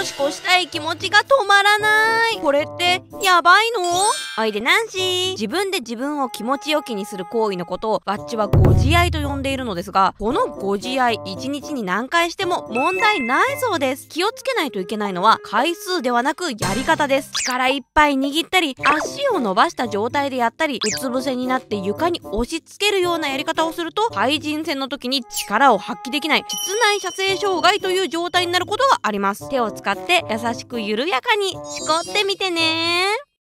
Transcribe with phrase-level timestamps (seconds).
[0.00, 2.38] コシコしたい気持ちが止まらない。
[2.40, 3.82] これってやばいの？
[4.40, 5.30] おいでナンシー。
[5.32, 14.08] 自分で自分を気持ちよきにする行為のことをわっちはご自愛と呼んでいるのですがこのご自愛1日に何回しても問題ないそうです。
[14.08, 17.32] 気をつけないといけないのは回数ではなくやり方です。
[17.32, 29.50] 力いっぱい握ったり足を伸ばした状態でやったりうつ伏せになって床に押し付けるようなやり方をすると対人戦の時に力を発揮できない室内射精障害という状態になることがあります。
[29.50, 31.50] 手を使って優しく緩やかに。
[31.50, 33.19] しこってみてね